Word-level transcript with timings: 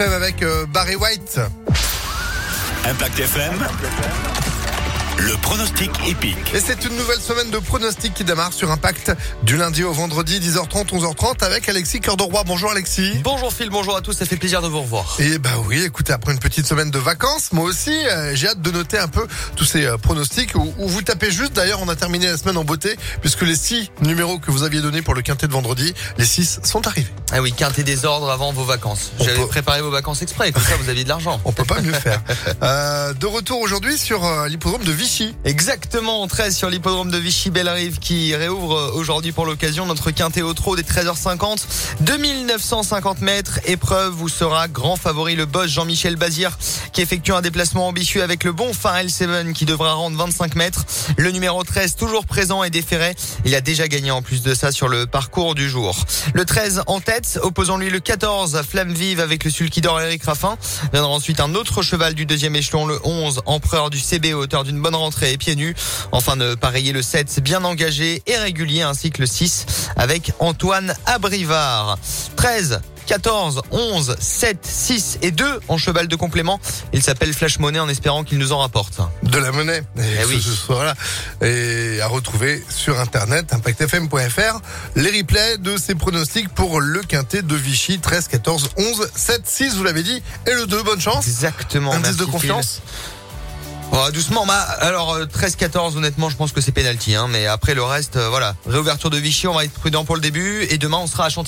avec 0.00 0.44
euh, 0.44 0.64
Barry 0.66 0.94
White. 0.94 1.40
Impact 2.84 3.18
FM. 3.18 3.52
Le 5.18 5.36
pronostic 5.38 5.90
épique. 6.06 6.36
Et 6.54 6.60
c'est 6.60 6.84
une 6.84 6.94
nouvelle 6.96 7.20
semaine 7.20 7.50
de 7.50 7.58
pronostics 7.58 8.14
qui 8.14 8.22
démarre 8.24 8.52
sur 8.52 8.70
Impact 8.70 9.12
du 9.42 9.56
lundi 9.56 9.82
au 9.82 9.92
vendredi 9.92 10.38
10h30, 10.38 10.90
11h30 10.92 11.42
avec 11.44 11.68
Alexis 11.68 12.00
Cœur 12.00 12.16
de 12.16 12.22
Roi. 12.22 12.44
Bonjour 12.46 12.70
Alexis. 12.70 13.12
Bonjour 13.24 13.52
Phil, 13.52 13.68
bonjour 13.70 13.96
à 13.96 14.00
tous, 14.00 14.12
ça 14.12 14.24
fait 14.26 14.36
plaisir 14.36 14.62
de 14.62 14.68
vous 14.68 14.80
revoir. 14.80 15.16
Et 15.18 15.38
bah 15.38 15.50
oui, 15.66 15.82
écoutez, 15.84 16.12
après 16.12 16.32
une 16.32 16.38
petite 16.38 16.66
semaine 16.66 16.90
de 16.90 16.98
vacances, 16.98 17.50
moi 17.52 17.64
aussi, 17.64 17.90
euh, 18.06 18.34
j'ai 18.34 18.48
hâte 18.48 18.62
de 18.62 18.70
noter 18.70 18.98
un 18.98 19.08
peu 19.08 19.26
tous 19.56 19.64
ces 19.64 19.86
euh, 19.86 19.96
pronostics 19.98 20.54
où, 20.54 20.72
où 20.78 20.88
vous 20.88 21.02
tapez 21.02 21.30
juste. 21.32 21.52
D'ailleurs, 21.52 21.80
on 21.82 21.88
a 21.88 21.96
terminé 21.96 22.26
la 22.28 22.36
semaine 22.36 22.56
en 22.56 22.64
beauté 22.64 22.96
puisque 23.20 23.42
les 23.42 23.56
six 23.56 23.90
numéros 24.02 24.38
que 24.38 24.50
vous 24.52 24.62
aviez 24.62 24.80
donnés 24.80 25.02
pour 25.02 25.14
le 25.14 25.22
quintet 25.22 25.48
de 25.48 25.52
vendredi, 25.52 25.94
les 26.18 26.26
six 26.26 26.60
sont 26.62 26.86
arrivés. 26.86 27.12
Ah 27.32 27.42
oui, 27.42 27.52
quintet 27.52 27.82
des 27.82 28.04
ordres 28.04 28.30
avant 28.30 28.52
vos 28.52 28.64
vacances. 28.64 29.10
J'avais 29.18 29.36
peut- 29.40 29.46
préparé 29.48 29.82
vos 29.82 29.90
vacances 29.90 30.22
exprès, 30.22 30.52
comme 30.52 30.62
ça 30.62 30.76
vous 30.80 30.88
aviez 30.88 31.02
de 31.04 31.08
l'argent. 31.08 31.40
On 31.44 31.52
peut 31.52 31.64
pas 31.64 31.80
mieux 31.80 31.92
faire. 31.92 32.22
Euh, 32.62 33.12
de 33.14 33.26
retour 33.26 33.60
aujourd'hui 33.60 33.96
sur 33.96 34.24
euh, 34.24 34.48
l'hippodrome 34.48 34.82
de 34.82 34.90
Vichy. 34.92 35.07
Exactement, 35.44 36.26
13 36.28 36.54
sur 36.54 36.68
l'hippodrome 36.68 37.10
de 37.10 37.16
Vichy-Bellerive 37.16 37.98
qui 37.98 38.34
réouvre 38.34 38.76
euh, 38.76 38.90
aujourd'hui 38.92 39.32
pour 39.32 39.46
l'occasion 39.46 39.86
notre 39.86 40.10
quintet 40.10 40.42
au 40.42 40.52
trot 40.52 40.76
des 40.76 40.82
13h50. 40.82 41.64
2950 42.00 43.22
mètres, 43.22 43.58
épreuve 43.64 44.20
où 44.20 44.28
sera 44.28 44.68
grand 44.68 44.96
favori 44.96 45.34
le 45.34 45.46
boss 45.46 45.70
Jean-Michel 45.70 46.16
Bazir 46.16 46.58
qui 46.92 47.00
effectue 47.00 47.32
un 47.32 47.40
déplacement 47.40 47.88
ambitieux 47.88 48.22
avec 48.22 48.44
le 48.44 48.52
bon 48.52 48.74
Farrell 48.74 49.10
Seven 49.10 49.54
qui 49.54 49.64
devra 49.64 49.94
rendre 49.94 50.18
25 50.18 50.56
mètres. 50.56 50.84
Le 51.16 51.30
numéro 51.30 51.64
13 51.64 51.96
toujours 51.96 52.26
présent 52.26 52.62
et 52.62 52.70
déféré. 52.70 53.14
Il 53.46 53.54
a 53.54 53.62
déjà 53.62 53.88
gagné 53.88 54.10
en 54.10 54.20
plus 54.20 54.42
de 54.42 54.52
ça 54.52 54.72
sur 54.72 54.88
le 54.88 55.06
parcours 55.06 55.54
du 55.54 55.70
jour. 55.70 56.04
Le 56.34 56.44
13 56.44 56.82
en 56.86 57.00
tête, 57.00 57.38
opposant 57.42 57.78
lui 57.78 57.88
le 57.88 58.00
14 58.00 58.60
Flamme 58.68 58.92
Vive 58.92 59.20
avec 59.20 59.44
le 59.44 59.50
sulky 59.50 59.80
d'or 59.80 60.00
Eric 60.02 60.22
Raffin. 60.24 60.58
Viendra 60.92 61.10
ensuite 61.10 61.40
un 61.40 61.54
autre 61.54 61.80
cheval 61.80 62.12
du 62.12 62.26
deuxième 62.26 62.56
échelon, 62.56 62.84
le 62.84 62.98
11 63.04 63.40
Empereur 63.46 63.88
du 63.88 63.98
CB, 63.98 64.34
auteur 64.34 64.64
d'une 64.64 64.82
bonne 64.82 64.97
rentrée 64.98 65.32
et 65.32 65.38
pieds 65.38 65.56
nus. 65.56 65.74
Enfin 66.12 66.36
de 66.36 66.54
pareiller 66.54 66.92
le 66.92 67.02
7 67.02 67.40
bien 67.42 67.64
engagé 67.64 68.22
et 68.26 68.36
régulier 68.36 68.82
ainsi 68.82 69.10
que 69.10 69.20
le 69.20 69.26
6 69.26 69.66
avec 69.96 70.32
Antoine 70.38 70.94
Abrivard. 71.06 71.98
13 72.36 72.80
14, 73.06 73.62
11, 73.70 74.16
7, 74.20 74.58
6 74.62 75.18
et 75.22 75.30
2 75.30 75.60
en 75.68 75.78
cheval 75.78 76.08
de 76.08 76.14
complément. 76.16 76.60
Il 76.92 77.02
s'appelle 77.02 77.32
Flash 77.32 77.58
Money 77.58 77.78
en 77.80 77.88
espérant 77.88 78.22
qu'il 78.22 78.36
nous 78.36 78.52
en 78.52 78.58
rapporte. 78.58 79.00
de 79.22 79.38
la 79.38 79.50
monnaie. 79.50 79.82
Et 79.96 80.02
Eh 80.20 80.24
oui. 80.26 80.42
ce 80.42 80.52
soir-là. 80.52 80.94
Et 81.40 82.02
à 82.02 82.06
retrouver 82.06 82.62
sur 82.68 83.00
internet, 83.00 83.54
impactfm.fr, 83.54 84.60
les 84.94 85.10
replays 85.18 85.56
de 85.56 85.78
ces 85.78 85.94
pronostics 85.94 86.50
pour 86.50 86.82
le 86.82 87.00
quintet 87.00 87.40
de 87.40 87.54
Vichy, 87.54 87.98
13, 87.98 88.28
14, 88.28 88.68
11, 88.76 89.10
7, 89.14 89.40
6, 89.46 89.76
vous 89.76 89.84
l'avez 89.84 90.02
dit, 90.02 90.22
et 90.46 90.52
le 90.52 90.66
2, 90.66 90.82
bonne 90.82 91.00
chance. 91.00 91.26
Exactement. 91.26 91.92
Indice 91.94 92.18
merci, 92.18 92.18
de 92.18 92.24
Phil. 92.38 92.50
Oh, 93.90 94.10
doucement, 94.12 94.44
bah, 94.46 94.60
alors 94.80 95.14
euh, 95.14 95.24
13-14 95.24 95.96
honnêtement 95.96 96.28
je 96.28 96.36
pense 96.36 96.52
que 96.52 96.60
c'est 96.60 96.72
penalty 96.72 97.14
hein, 97.14 97.26
mais 97.28 97.46
après 97.46 97.74
le 97.74 97.82
reste 97.82 98.16
euh, 98.16 98.28
voilà. 98.28 98.54
Réouverture 98.66 99.08
de 99.10 99.16
Vichy 99.16 99.46
on 99.48 99.54
va 99.54 99.64
être 99.64 99.72
prudent 99.72 100.04
pour 100.04 100.14
le 100.14 100.20
début 100.20 100.66
et 100.70 100.76
demain 100.76 100.98
on 100.98 101.06
sera 101.06 101.24
à 101.24 101.28
Chantilly 101.30 101.46